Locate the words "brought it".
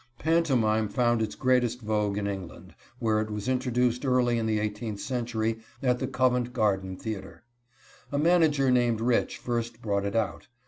9.79-10.15